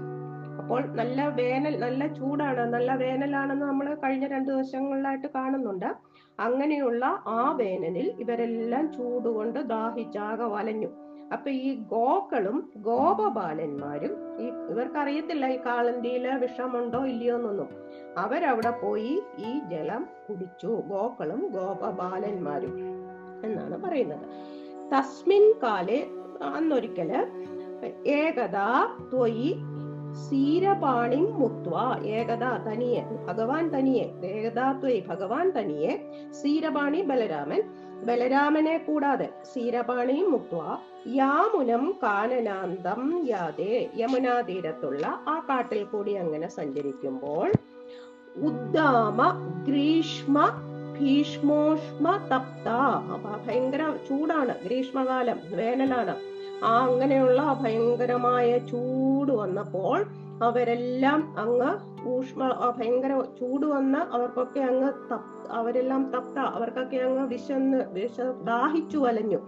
അപ്പോൾ 0.59 0.87
നല്ല 0.95 1.29
വേനൽ 1.29 1.79
നല്ല 1.79 2.07
ചൂടാണ് 2.07 2.73
നല്ല 2.73 2.95
വേനലാണെന്ന് 2.95 3.67
നമ്മൾ 3.67 3.95
കഴിഞ്ഞ 3.95 4.27
രണ്ടു 4.27 4.51
ദിവസങ്ങളിലായിട്ട് 4.51 5.27
കാണുന്നുണ്ട്. 5.35 6.08
അങ്ങനെയുള്ള 6.41 7.05
ആ 7.27 7.57
വേനലിൽ 7.61 8.15
ഇവരെല്ലാം 8.19 8.93
ചൂടുകൊണ്ട് 8.93 9.59
ദാഹിച്ചാകെ 9.59 10.45
വലഞ്ഞു. 10.45 10.89
അപ്പൊ 11.33 11.51
ഈ 11.51 11.75
ഗോക്കളും 11.75 12.73
ഗോപബാലന്മാരും 12.77 14.13
ഈ 14.41 14.47
ഇവർക്കറിയത്തില്ല 14.73 15.47
ഈ 15.47 15.57
കാളന്തിയിൽ 15.57 16.27
വിഷമുണ്ടോ 16.29 17.05
ഇല്ലയോ 17.05 17.37
എന്നൊന്നും. 17.37 17.69
അവരവിടെ 18.19 18.71
പോയി 18.71 19.21
ഈ 19.39 19.59
ജലം 19.71 20.07
കുടിച്ചു 20.29 20.67
ഗോക്കളും 20.67 21.41
ഗോപബാലന്മാരും 21.47 22.77
എന്നാണ് 23.45 23.83
പറയുന്നത്. 23.85 24.25
തസ്മിൻ 24.93 25.53
കാലെ 25.63 26.07
അന്നൊരിക്കൽ 26.57 27.11
ഏകദാ 28.07 28.69
ത്വയി 29.13 29.51
സീരപാണിം 30.15 31.27
മുക്വ 31.41 31.75
ഏകതാ 32.05 32.53
തനിയെ 32.67 33.03
ഭഗവാൻ 33.27 33.71
തനിയെ 33.75 34.07
ഏകദാത്വേ 34.25 35.05
ഭഗവാൻ 35.09 35.51
തനിയെ 35.51 35.93
സീരപാണി 36.31 37.03
ബലരാമൻ 37.03 37.63
ബലരാമനെ 38.07 38.79
കൂടാതെ 38.79 39.29
സീരപാണിയും 39.43 40.31
മുക്വ 40.31 40.59
യാമുനം 41.15 41.93
കാനനാന്തം 42.03 43.03
യാതെ 43.27 43.91
യമുനാ 43.97 44.41
തീരത്തുള്ള 44.41 45.07
ആ 45.27 45.37
കാട്ടിൽ 45.49 45.85
കൂടി 45.85 46.15
അങ്ങനെ 46.17 46.49
സഞ്ചരിക്കുമ്പോൾ 46.49 47.49
ഉദ്ദാമ 48.43 49.21
ഗ്രീഷ്മ 49.65 50.37
ഭീഷ്മോഷ്മ 50.95 52.17
തപ്ത 52.33 52.69
ഭയങ്കര 53.25 53.83
ചൂടാണ് 54.09 54.55
ഗ്രീഷ്മകാലം 54.65 55.39
വേനലാണ്. 55.51 56.15
ആ 56.65 56.87
അങ്ങനെയുള്ള 56.87 57.59
ഭയങ്കരമായ 57.63 58.59
ചൂട് 58.59 59.33
വന്നപ്പോൾ 59.33 60.05
അവരെല്ലാം 60.43 61.35
അങ്ങ് 61.39 61.99
ഊഷ്മ 62.09 62.73
ഭയങ്കര 62.79 63.21
ചൂട് 63.21 63.67
വന്ന് 63.67 63.99
അവർക്കൊക്കെ 63.99 64.61
അങ്ങ് 64.61 64.93
അവരെല്ലാം 65.51 66.11
തപ്ത 66.11 66.39
അവർക്കൊക്കെ 66.39 66.97
അങ്ങ് 66.97 67.27
വിശന്ന് 67.27 67.85
വിശ 67.93 68.21
ദാഹിച്ചു 68.45 68.99
വലഞ്ഞു. 68.99 69.39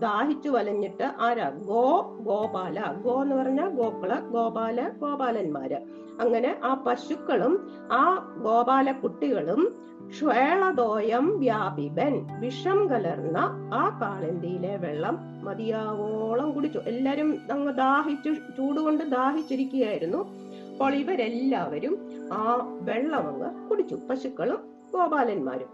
ദാഹിച്ചു 0.00 0.48
വലഞ്ഞിട്ട് 0.48 1.12
ആരാ? 1.20 1.48
ഗോ 1.48 2.16
ഗോപാല. 2.20 2.94
ഗോ 3.02 3.22
എന്ന് 3.22 3.36
പറഞ്ഞാൽ 3.36 3.68
ഗോക്കൾ 3.68 4.20
ഗോപാല 4.20 4.90
ഗോപാലന്മാര്. 4.98 6.08
അങ്ങനെ 6.20 6.60
ആ 6.64 6.74
പശുക്കളും 6.74 7.70
ആ 7.92 8.34
ഗോപാല 8.42 8.92
കുട്ടികളും 8.92 9.88
ശ്വേളദോയം 10.12 11.38
വ്യാപിപൻ 11.38 12.40
വിഷം 12.40 12.90
കലർന്ന 12.90 13.70
ആ 13.74 13.98
കാളന്തിയിലെ 14.02 14.76
വെള്ളം 14.76 15.18
മതിയാവോളം 15.44 16.52
കുടിച്ചു. 16.52 16.78
എല്ലാരും 16.78 17.38
അങ്ങ് 17.52 17.72
ദാഹിച്ചു 17.72 18.32
ചൂടുകൊണ്ട് 18.32 19.04
ദാഹിച്ചിരിക്കുകയായിരുന്നു. 19.04 20.28
അപ്പോൾ 20.72 20.94
ഇവരെല്ലാവരും 20.94 21.98
ആ 22.32 22.68
വെള്ളം 22.80 23.28
അങ്ങ് 23.28 23.68
കുടിച്ചു. 23.68 23.98
പശുക്കളും 24.10 24.58
ഗോപാലന്മാരും. 24.92 25.68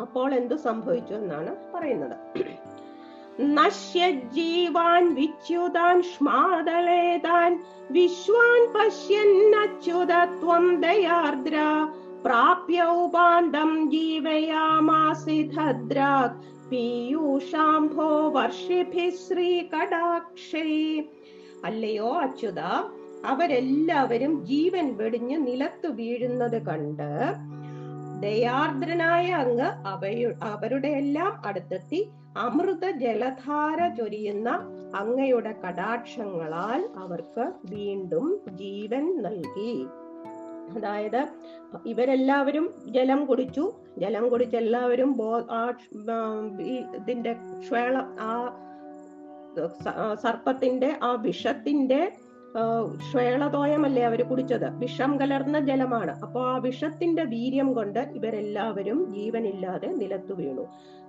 അപ്പോൾ 0.00 0.34
എന്തു 0.34 0.54
സംഭവിച്ചു 0.54 1.14
എന്നാണ് 1.14 1.56
പറയുന്നത്. 1.74 2.16
നശ്യജീവാൻ 3.40 5.14
വിച്യുതാൻ 5.14 6.02
ശ്മാതളേതാൻ 6.02 7.64
വിശ്വാൻ 7.90 8.72
പശ്യന്നച്യുതത്വം 8.72 10.80
ദയാർദ്ര. 10.80 11.86
ഉപാന്തം 12.28 13.70
ജീവയാമാസിധദ്രാക് 13.90 14.38
പീയൂഷാംഭോ 16.70 18.06
വർഷിഭി 18.28 19.04
ശ്രീ 19.10 19.50
കടാക്ഷേ 19.64 20.64
അല്ലയോ 21.64 22.10
അച്യുത 22.18 22.60
അവരെല്ലാവരും 23.24 24.32
ജീവൻ 24.44 24.88
വെടിഞ്ഞ് 24.96 25.36
നിലത്തു 25.46 25.88
വീഴുന്നത് 25.88 26.58
കണ്ട് 26.62 27.12
ദയാർദ്രനായ 28.20 29.26
അങ്ങ് 29.34 29.68
അവയു 29.86 30.30
അവരുടെ 30.42 30.88
എല്ലാം 30.88 31.32
അടുത്തെത്തി 31.44 32.00
അമൃത 32.36 32.84
ജലധാര 32.96 33.78
ചൊരിയുന്ന 33.98 34.48
അങ്ങയുടെ 34.96 35.54
കടാക്ഷങ്ങളാൽ 35.64 36.82
അവർക്ക് 36.96 37.44
വീണ്ടും 37.70 38.26
ജീവൻ 38.56 39.04
നൽകി. 39.22 39.74
അതായത് 40.74 41.20
ഇവരെല്ലാവരും 41.86 42.74
ജലം 42.86 43.26
കുടിച്ചു. 43.26 43.72
ജലം 43.98 44.28
കുടിച്ച് 44.28 44.56
എല്ലാവരും 44.56 45.16
ബോ 45.16 45.30
ആ 45.50 45.62
ഇതിന്റെ 46.94 47.32
ക്ഷേള 47.60 47.96
ആ 48.20 48.32
സർപ്പത്തിന്റെ 50.22 50.98
ആ 51.02 51.12
വിഷത്തിന്റെ 51.12 52.00
ശ്വേളതോയമല്ലേ 53.10 54.02
അവർ 54.02 54.22
കുടിച്ചത്. 54.22 54.66
വിഷം 54.72 55.20
കലർന്ന 55.20 55.58
ജലമാണ്. 55.60 56.12
അപ്പോൾ 56.22 56.44
ആ 56.52 56.56
വിഷത്തിന്റെ 56.56 57.24
വീര്യം 57.24 57.74
കൊണ്ട് 57.74 57.98
ഇവരെല്ലാവരും 57.98 58.98
ജീവനില്ലാതെ 59.14 59.86
നിലത്തു 59.86 60.34
വീണു. 60.34 60.64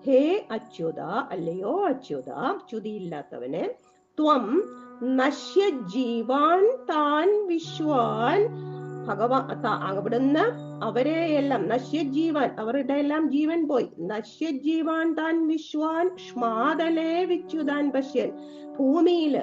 ഹേ 0.06 0.48
അച്യുത 0.52 1.00
അല്ലയോ 1.34 1.74
അച്യുത 1.88 2.32
ചുതിയില്ലാത്തവനെ 2.72 3.64
ത്വം 4.18 4.46
നശ്യ 5.04 5.70
ജീവാൻ 5.70 6.62
താൻ 6.90 7.48
വിശ്വാൻ 7.48 8.40
ഭഗവാൻ 9.08 9.68
അവിടുന്ന് 9.68 10.44
അവരെ 10.86 11.20
എല്ലാം 11.40 11.70
നശ്യജീവാൻ 11.70 12.50
അവരുടെ 12.60 12.94
എല്ലാം 12.94 13.32
ജീവൻ 13.32 13.68
പോയി. 13.68 13.88
നശ്യജീവാൻ 14.00 15.14
താൻ 15.14 15.48
വിശ്വാൻ 15.48 16.18
ഷ്മാതലേ 16.18 17.24
വിച്യുതാൻ 17.24 17.92
പശ്യൻ. 17.92 18.32
ഭൂമിയിൽ 18.80 19.36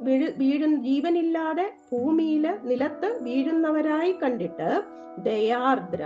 വീഴ് 0.00 0.28
വീഴുന്ന 0.36 0.76
ജീവനില്ലാതെ 0.82 1.66
ഭൂമിയിൽ 1.92 2.44
നിലത്ത് 2.62 3.18
വീഴുന്നവരായി 3.22 4.12
കണ്ടിട്ട് 4.22 4.70
ദയാർദ്ര 5.18 6.02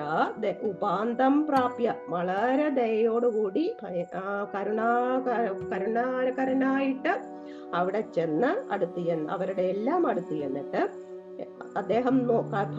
ഉപാന്തം 0.63 1.47
പ്രാപ്യ. 1.47 1.95
വളരെ 2.09 2.69
ദയോടുകൂടി 2.69 3.65
കരുണാ 4.55 4.91
കരുണാകരനായിട്ട് 5.71 7.13
അവിടെ 7.75 8.01
ചെന്ന് 8.17 8.73
അടുത്ത് 8.73 9.01
ചെന്ന് 9.07 9.33
അവരുടെ 9.33 9.63
എല്ലാം 9.63 10.07
അടുത്ത് 10.07 10.35
ചെന്നിട്ട് 10.41 10.83
അദ്ദേഹം 11.77 12.17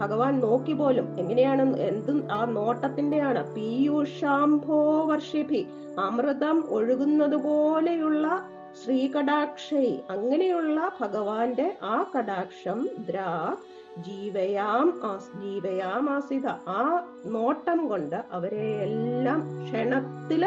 ഭഗവാൻ 0.00 0.38
നോക്കി 0.38 0.72
പോലും 0.72 1.06
എങ്ങനെയാണ് 1.18 1.76
എന്തും 1.78 2.28
ആ 2.32 2.44
നോട്ടത്തിന്റെയാണ് 2.44 3.54
പീയൂഷാംഭോ 3.54 5.06
വർഷിഭി 5.06 5.62
അമൃതം 5.98 6.64
ഒഴുകുന്നത് 6.68 7.36
പോലെയുള്ള 7.36 8.26
ശ്രീകടാക്ഷൈ. 8.84 9.96
അങ്ങനെയുള്ള 10.10 10.92
ഭഗവാന്റെ 11.00 11.76
ആ 11.82 12.10
കടാക്ഷം 12.14 12.88
ദ്രാ 13.10 13.56
ജീവയാം 13.98 14.86
ജീവയാം 15.40 16.10
ആസിത. 16.10 16.46
ആ 16.68 17.06
നോട്ടം 17.26 17.88
കൊണ്ട് 17.88 18.24
അവരെ 18.32 18.66
എല്ലാം 18.82 19.40
ക്ഷണത്തിൽ 19.64 20.42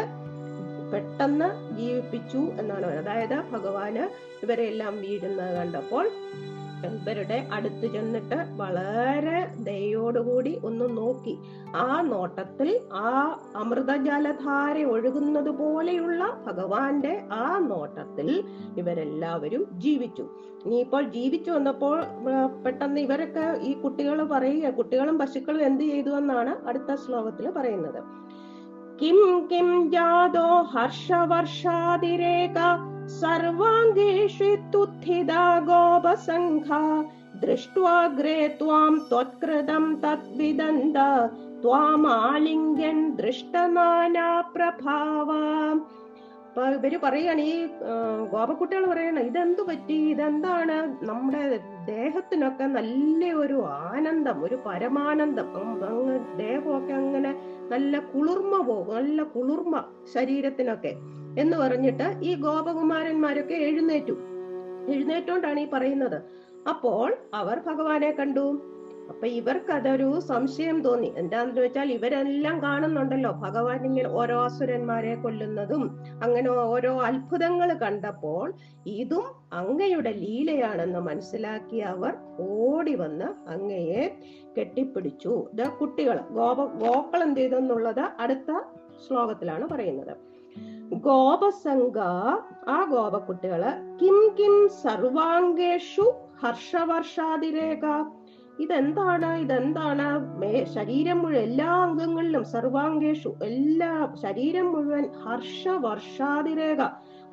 പെട്ടെന്ന് 0.93 1.77
ജീവിപ്പിച്ചു 1.77 2.37
എന്നാണ്. 2.37 2.85
അതായത് 2.85 3.37
ഭഗവാന് 3.51 4.03
ഇവരെല്ലാം 4.43 4.93
വീഴുന്നത് 5.01 5.57
കണ്ടപ്പോൾ 5.57 6.05
ഇവരുടെ 6.85 7.47
അടുത്ത് 7.51 7.93
ചെന്നിട്ട് 7.93 8.35
വളരെ 8.55 9.47
ദയോടുകൂടി 9.59 10.59
ഒന്ന് 10.63 10.97
നോക്കി. 10.97 11.37
ആ 11.75 12.01
നോട്ടത്തിൽ 12.01 12.79
ആ 12.93 13.39
അമൃതജലധാര 13.55 14.83
ഒഴുകുന്നത് 14.83 15.49
പോലെയുള്ള 15.49 16.43
ഭഗവാന്റെ 16.47 17.23
ആ 17.31 17.57
നോട്ടത്തിൽ 17.57 18.43
ഇവരെല്ലാവരും 18.77 19.65
ജീവിച്ചു. 19.77 20.25
ഇനിയിപ്പോൾ 20.65 21.03
ജീവിച്ചു 21.03 21.51
വന്നപ്പോൾ 21.51 22.03
പെട്ടെന്ന് 22.63 22.99
ഇവരൊക്കെ 22.99 23.59
ഈ 23.61 23.73
കുട്ടികൾ 23.73 24.23
പറയുക 24.23 24.69
കുട്ടികളും 24.69 25.19
പശുക്കളും 25.19 25.65
എന്ത് 25.65 25.83
ചെയ്തു 25.83 26.09
എന്നാണ് 26.09 26.67
അടുത്ത 26.67 26.95
ശ്ലോകത്തിൽ 26.95 27.49
പറയുന്നത്. 27.49 27.99
Kim 29.01 29.47
Kim 29.47 29.91
ജാതോ 29.91 30.61
ഹർഷവർഷാതിരേക 30.61 32.57
സർവാംഗേഷിത്തുത്ഥിതാ 33.19 35.45
ഗോപസംഘാ. 35.69 36.81
ദൃഷ്ട്വാഗ്രേ 37.41 38.37
ത്വാം 38.59 38.93
त्वां 39.09 39.09
त्वत्कृतं 39.09 39.85
ത്വാമാലിംഗ്യൻ 41.63 42.99
त्वामालिङ्गन् 43.17 45.81
അപ്പൊ 46.47 46.75
ഇവർ 46.75 46.99
പറയാണ് 47.03 47.39
ഈ 47.39 47.67
ഗോപക്കുട്ടികൾ 48.31 48.85
പറയണം 48.85 49.19
ഇതെന്തു 49.19 49.61
പറ്റി? 49.61 50.13
ഇതെന്താണ്? 50.13 51.05
നമ്മുടെ 51.05 51.59
ദേഹത്തിനൊക്കെ 51.85 52.65
നല്ല 52.77 53.33
ഒരു 53.33 53.65
ആനന്ദം 53.65 54.43
ഒരു 54.43 54.57
പരമാനന്ദം. 54.65 55.45
അങ്ങ് 55.91 56.37
ദേഹമൊക്കെ 56.37 56.93
അങ്ങനെ 56.93 57.35
നല്ല 57.71 57.99
കുളിർമ 58.13 58.61
പോകും 58.61 58.95
നല്ല 58.95 59.23
കുളിർമ 59.35 59.83
ശരീരത്തിനൊക്കെ. 60.13 60.95
എന്ന് 61.37 61.57
പറഞ്ഞിട്ട് 61.57 62.19
ഈ 62.23 62.35
ഗോപകുമാരന്മാരൊക്കെ 62.35 63.53
എഴുന്നേറ്റു. 63.53 64.17
എഴുന്നേറ്റോണ്ടാണ് 64.89 65.59
ഈ 65.59 65.67
പറയുന്നത്. 65.73 66.21
അപ്പോൾ 66.69 67.17
അവർ 67.33 67.59
ഭഗവാനെ 67.59 68.11
കണ്ടു. 68.11 68.73
അപ്പൊ 69.09 69.27
ഇവർക്ക് 69.27 69.71
അതൊരു 69.71 70.19
സംശയം 70.19 70.81
തോന്നി. 70.81 71.13
എന്താണെന്ന് 71.17 71.61
വെച്ചാൽ 71.61 71.91
ഇവരെല്ലാം 71.91 72.61
കാണുന്നുണ്ടല്ലോ. 72.61 73.31
ഭഗവാൻ 73.31 73.85
ഇങ്ങനെ 73.85 74.09
ഓരോ 74.09 74.43
അസുരന്മാരെ 74.43 75.15
കൊല്ലുന്നതും 75.15 75.83
അങ്ങനെ 76.23 76.49
ഓരോ 76.49 76.99
അത്ഭുതങ്ങൾ 76.99 77.73
കണ്ടപ്പോൾ 77.73 78.53
ഇതും 78.85 79.23
അങ്ങയുടെ 79.53 80.09
ലീലയാണെന്ന് 80.09 80.99
മനസ്സിലാക്കി 80.99 81.77
അവർ 81.77 82.13
ഓടി 82.39 82.95
വന്ന് 82.95 83.49
അങ്ങയെ 83.49 84.17
കെട്ടിപ്പിടിച്ചു. 84.57 85.47
ഇത് 85.53 85.69
കുട്ടികൾ 85.69 86.19
ഗോപ 86.31 86.65
ഗോക്കൾ 86.65 87.23
എന്ത് 87.23 87.39
ചെയ്തെന്നുള്ളത് 87.39 88.05
അടുത്ത 88.19 88.51
ശ്ലോകത്തിലാണ് 89.07 89.67
പറയുന്നത്. 89.67 90.36
ഗോപസംഘ 90.93 91.99
ആ 92.67 92.85
ഗോപക്കുട്ടികൾ 92.89 93.63
കിം 94.01 94.35
കിം 94.39 94.69
സർവാംഗേഷു 94.69 96.13
ഹർഷവർഷാതിരേഖ 96.43 98.05
ഇതെന്താണ്? 98.59 99.37
ഇതെന്താണ്? 99.37 100.65
ശരീരം 100.65 101.19
മുഴുവൻ 101.21 101.43
എല്ലാ 101.43 101.65
അംഗങ്ങളിലും 101.65 102.43
സർവാംഗേഷു 102.43 103.35
എല്ലാ 103.43 104.13
ശരീരം 104.21 104.73
മുഴുവൻ 104.73 105.09
ഹർഷവർഷാതിരേഖ 105.25 106.79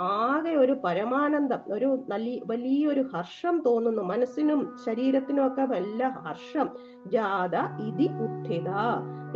ആകെ 0.00 0.50
ഒരു 0.50 0.72
പരമാനന്ദം 0.84 1.58
ഒരു 1.72 2.04
നല്ല 2.08 2.40
വലിയൊരു 2.46 3.04
ഹർഷം 3.14 3.62
തോന്നുന്നു. 3.66 4.02
മനസ്സിനും 4.02 4.76
ശരീരത്തിനും 4.86 5.46
ഒക്കെ 5.46 5.62
വല്ല 5.62 6.08
ഹർഷം. 6.08 6.68
ജാത 7.06 7.56
ഇതി 7.82 8.06
ഉത്ഥിത 8.06 8.70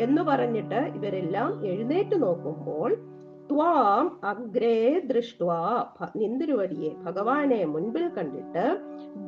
എന്ന് 0.00 0.22
പറഞ്ഞിട്ട് 0.22 0.74
ഇവരെല്ലാം 0.74 1.66
എഴുന്നേറ്റ് 1.66 2.22
നോക്കുമ്പോൾ 2.22 3.17
ത്വാം 3.50 4.20
അഗ്രേ 4.24 4.98
ദൃഷ്ട്വാ 4.98 5.58
നിന്തിരുവടിയെ 6.16 6.90
ഭഗവാനെ 7.04 7.64
മുൻപിൽ 7.64 8.08
കണ്ടിട്ട് 8.08 8.64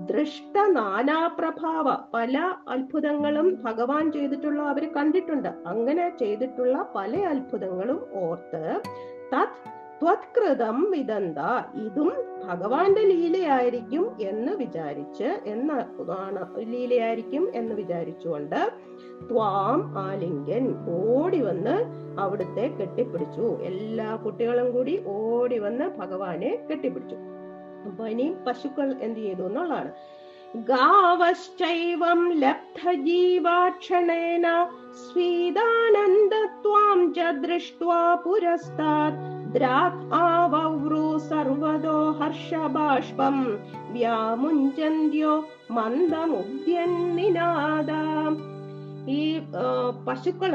ദൃഷ്ട 0.07 0.57
നാനാപ്രഭാവ 0.69 1.97
പല 2.15 2.53
അത്ഭുതങ്ങളും 2.69 3.59
ഭഗവാൻ 3.63 4.13
ചെയ്തിട്ടുള്ള 4.13 4.63
അവർ 4.63 4.93
കണ്ടിട്ടുണ്ട്. 4.93 5.49
അങ്ങനെ 5.67 6.17
ചെയ്തിട്ടുള്ള 6.19 6.93
പല 6.97 7.17
അത്ഭുതങ്ങളും 7.17 8.01
ഓർത്ത് 8.15 8.81
തത് 9.33 9.80
ത്വത്കൃതം 10.03 10.91
വിദന്ത 10.91 11.39
ഇതും 11.87 12.13
ഭഗവാന്റെ 12.49 13.01
ലീലയായിരിക്കും 13.01 14.17
എന്ന് 14.21 14.53
വിചാരിച്ച് 14.53 15.29
എന്ന 15.47 15.73
ലീലയായിരിക്കും 16.59 17.51
എന്ന് 17.55 17.75
വിചാരിച്ചുകൊണ്ട് 17.75 18.73
ത്വാം 19.29 19.99
ആലിംഗൻ 19.99 20.65
ഓടി 20.89 21.41
വന്ന് 21.41 21.75
അവിടുത്തെ 22.21 22.67
കെട്ടിപ്പിടിച്ചു. 22.81 23.63
എല്ലാ 23.63 24.17
കുട്ടികളും 24.17 24.73
കൂടി 24.73 25.03
ഓടി 25.07 25.59
വന്ന് 25.59 25.99
ഭഗവാനെ 25.99 26.67
കെട്ടിപ്പിടിച്ചു. 26.71 27.17
അപ്പൊ 27.87 28.07
ഇനി 28.07 28.37
പശുക്കൾ 28.47 28.95
എന്ത് 29.01 29.21
ചെയ്തു 29.21 29.43
എന്നുള്ളതാണ്. 29.43 29.93
गावश्चैवं 30.57 32.23
लब्धजीवाक्षणेन 32.39 34.47
स्वीदानन्दत्वाञ्च 35.03 37.19
दृष्ट्वा 37.43 37.99
पुरस्तात् 38.25 39.21
द्राक् 39.55 40.03
आवव्रू 40.15 41.05
सर्वतो 41.29 41.95
हर्षबाष्पम् 42.23 43.41
व्यामुञ्चो 43.95 45.33
मन्दमुद्यन्निनादाम् 45.77 48.50
ഈ 49.09 49.41
പശുക്കൾ 50.07 50.53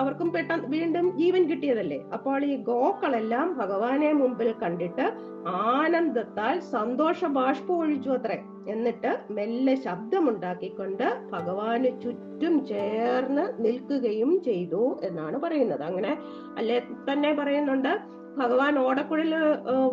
അവർക്കും 0.00 0.32
പെട്ടെന്ന് 0.32 0.68
വീണ്ടും 0.74 1.06
ജീവൻ 1.18 1.42
കിട്ടിയതല്ലേ? 1.50 1.98
അപ്പോൾ 2.12 2.44
ഈ 2.44 2.56
ഗോക്കളെല്ലാം 2.68 3.58
ഭഗവാനെ 3.58 4.12
മുമ്പിൽ 4.12 4.54
കണ്ടിട്ട് 4.62 5.06
ആനന്ദത്താൽ 5.46 6.60
സന്തോഷ 6.60 7.24
ബാഷ്പ 7.24 7.68
ഒഴിച്ചു 7.72 8.10
അത്രേ. 8.10 8.38
എന്നിട്ട് 8.72 9.10
മെല്ലെ 9.30 9.74
ശബ്ദമുണ്ടാക്കിക്കൊണ്ട് 9.86 11.04
ഭഗവാന് 11.32 11.90
ചുറ്റും 12.02 12.54
ചേർന്ന് 12.66 13.44
നിൽക്കുകയും 13.64 14.42
ചെയ്തു 14.44 15.00
എന്നാണ് 15.02 15.38
പറയുന്നത്. 15.38 15.84
അങ്ങനെ 15.90 16.12
അല്ലെ 16.58 16.78
തന്നെ 17.10 17.32
പറയുന്നുണ്ട് 17.40 17.92
ഭഗവാൻ 18.38 18.78
ഓടക്കുഴൽ 18.78 19.32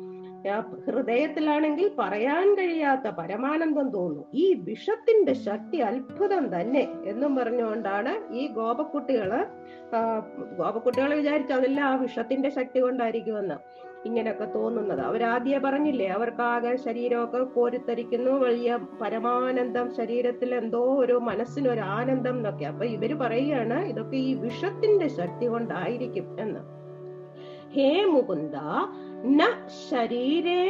ഹൃദയത്തിലാണെങ്കിൽ 0.86 1.92
പറയാൻ 2.00 2.54
കഴിയാത്ത 2.54 3.08
പരമാനന്ദം 3.10 3.90
തോന്നുന്നു 3.90 4.26
ഈ 4.34 4.54
വിഷത്തിന്റെ 4.54 5.34
ശക്തി 5.34 5.78
അത്ഭുതം 5.78 6.62
തന്നെ 6.62 6.88
എന്നും 7.06 7.36
പറഞ്ഞുകൊണ്ടാണ് 7.36 8.32
ഈ 8.32 8.48
ഗോപക്കുട്ടികൾ 8.48 9.32
ഗോപക്കുട്ടികളെ 10.58 11.16
വിചാരിച്ചു 11.16 11.54
അതെല്ലാം 11.54 11.88
ആ 11.88 11.96
വിഷത്തിന്റെ 11.96 12.50
ശക്തി 12.50 12.80
കൊണ്ടായിരിക്കുമെന്ന് 12.80 13.58
ഇങ്ങനെയൊക്കെ 14.06 14.46
തോന്നുന്നത്. 14.46 15.02
അവരാദ്യേ 15.02 15.58
പറഞ്ഞില്ലേ 15.58 16.08
അവർക്കാകെ 16.08 16.76
ശരീരമൊക്കെ 16.76 17.44
കോരിത്തരിക്കുന്നു 17.44 18.32
വലിയ 18.32 18.78
പരമാനന്ദം 19.02 19.92
ശരീരത്തിൽ 19.92 20.56
എന്തോ 20.56 20.84
ഒരു 20.96 21.14
മനസ്സിനൊരു 21.14 21.80
ആനന്ദം 21.80 22.38
എന്നൊക്കെ. 22.38 22.66
അപ്പൊ 22.66 22.86
ഇവർ 22.86 23.14
പറയുകയാണ് 23.14 23.86
ഇതൊക്കെ 23.86 24.18
ഈ 24.18 24.34
വിഷത്തിന്റെ 24.34 25.08
ശക്തി 25.08 25.46
കൊണ്ടായിരിക്കും 25.46 26.40
എന്ന്. 26.40 26.62
ഹേ 27.76 28.06
മുകുന്ദ 28.06 28.56
ന 29.26 29.42
ശരീരേ 29.90 30.62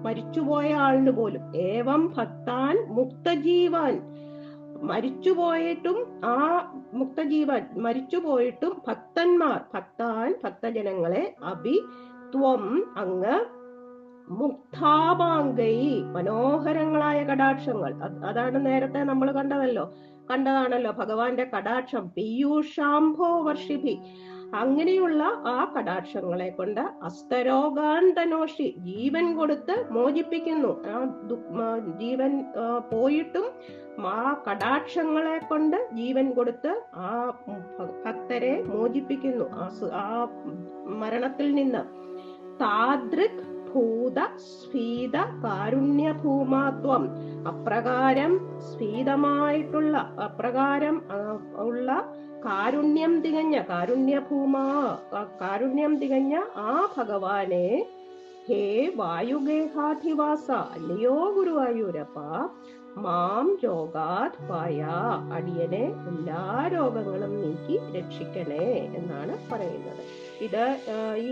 മരിച്ചുപോയ 0.07 0.69
ആളിന് 0.87 1.11
പോലും 1.11 1.43
ഏവം 1.71 2.05
ഭക്താൻ 2.19 2.77
മുക്തജീവാൻ. 2.99 3.97
മരിച്ചുപോയിട്ടും 4.91 5.99
ആ 6.31 6.39
മുക്തജീവൻ 7.01 7.63
മരിച്ചുപോയിട്ടും 7.85 8.73
ഭക്തന്മാർ 8.89 9.61
ഭക്താൻ 9.75 10.29
ഭക്തജനങ്ങളെ 10.43 11.23
അഭി 11.53 11.77
ത്വം 12.35 12.85
അങ്ങ് 12.97 13.45
മുക്താപാങ്കൈ 14.29 16.03
മനോഹരങ്ങളായ 16.03 17.25
കടാക്ഷങ്ങൾ. 17.25 17.95
അതാണ് 18.27 18.67
നേരത്തെ 18.67 18.99
നമ്മൾ 18.99 19.33
കണ്ടതല്ലോ. 19.33 19.93
കണ്ടതാണല്ലോ 20.31 20.93
ഭഗവാന്റെ 20.93 21.51
കടാക്ഷം 21.57 22.09
പീയൂഷാംഭോ 22.17 23.43
വർഷിഭി. 23.43 23.99
അങ്ങനെയുള്ള 24.55 25.23
ആ 25.25 25.75
കടാക്ഷങ്ങളെ 25.79 26.49
കൊണ്ട് 26.49 26.81
അസ്തരോഗാന്തനോഷി 26.81 28.75
ജീവൻ 28.79 29.37
കൊടുത്ത് 29.37 29.87
മോചിപ്പിക്കുന്നു. 29.91 30.85
ആ 30.87 31.79
ജീവൻ 31.99 32.45
പോയിട്ടും 32.93 33.45
ആ 34.07 34.43
കടാക്ഷങ്ങളെ 34.51 35.39
കൊണ്ട് 35.39 35.89
ജീവൻ 35.93 36.31
കൊടുത്ത് 36.31 36.83
ആ 36.95 37.33
ഭക്തരെ 38.07 38.63
മോചിപ്പിക്കുന്നു. 38.63 39.45
ആ 39.93 40.27
മരണത്തിൽ 40.85 41.55
നിന്ന്. 41.55 42.06
താദൃക് 42.61 43.43
ഭൂത 43.69 44.19
സ്ഫീത 44.45 45.17
കാരുണ്യഭൂമാത്വം 45.43 47.03
അപ്രകാരം 47.47 48.33
സ്ഫീതമായിട്ടുള്ള 48.61 49.97
അപ്രകാരം 50.25 50.97
ഉള്ള 51.65 51.91
കാരുണ്യം 52.47 53.13
തികഞ്ഞ 53.21 53.57
കാരുണ്യഭൂമാ 53.69 54.65
ഭൂമാ 55.09 55.23
കാരുണ്യം 55.41 55.93
തികഞ്ഞ 55.97 56.35
ആ 56.63 56.73
ഭഗവാനെ 56.97 57.67
ഹേ 58.49 58.63
വായുഗേഹാധിവാസ 58.97 60.47
അല്ലയോ 60.75 61.17
ഗുരുവായൂരപ്പ 61.37 62.19
മാം 63.05 63.47
രോഗാത് 63.65 64.39
പായ 64.51 64.83
അടിയനെ 65.37 65.83
എല്ലാ 66.11 66.45
രോഗങ്ങളും 66.75 67.33
നീക്കി 67.41 67.77
രക്ഷിക്കണേ 67.97 68.69
എന്നാണ് 68.99 69.35
പറയുന്നത്. 69.51 70.01
ഇത് 70.47 70.65
ഈ 71.25 71.29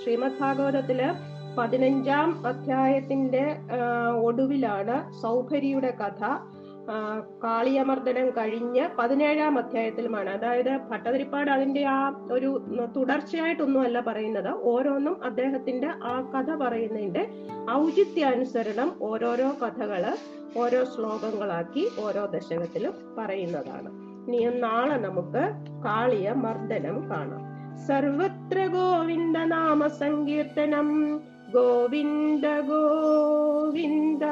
ശ്രീമദ് 0.00 0.40
ഭാഗവതത്തിൽ 0.40 1.00
പതിനഞ്ചാം 1.58 2.46
അധ്യായത്തിന്റെ 2.46 3.44
ഒടുവിലാണ് 4.22 4.96
സൗഭരിയുടെ 5.22 5.90
കഥ 6.02 6.22
കാളിയമർദ്ദനം 7.44 8.26
കഴിഞ്ഞ് 8.30 8.84
പതിനേഴാം 8.98 9.54
അധ്യായത്തിലുമാണ്. 9.58 10.30
അതായത് 10.30 10.72
ഭട്ടതിരിപ്പാട് 10.90 11.50
അതിന്റെ 11.50 11.82
ആ 11.96 12.00
ഒരു 12.32 12.50
തുടർച്ചയായിട്ടൊന്നുമല്ല 12.96 14.00
പറയുന്നത്. 14.08 14.50
ഓരോന്നും 14.72 15.16
അദ്ദേഹത്തിന്റെ 15.24 15.90
ആ 16.12 16.14
കഥ 16.34 16.50
പറയുന്നതിന്റെ 16.62 17.24
ഔചിത്യാനുസരണം 17.80 18.90
ഓരോരോ 19.02 19.48
കഥകൾ 19.62 20.04
ഓരോ 20.56 20.84
ശ്ലോകങ്ങളാക്കി 20.84 21.88
ഓരോ 21.98 22.26
ദശകത്തിലും 22.26 22.92
പറയുന്നതാണ്. 23.18 23.88
ഇനി 24.28 24.58
നാളെ 24.58 24.96
നമുക്ക് 24.96 25.42
കാളിയ 25.84 26.32
മർദ്ദനം 26.32 27.10
കാണാം. 27.10 27.54
സർവത്ര 27.86 28.66
ഗോവിന്ദ 28.66 29.38
നാമ 29.38 29.86
സങ്കീർത്തനം 29.86 31.20
ഗോവിന്ദ 31.54 32.46
ഗോവിന്ദ. 32.46 34.24